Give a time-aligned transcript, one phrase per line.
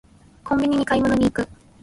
[0.43, 1.47] コンビニに買い物に行く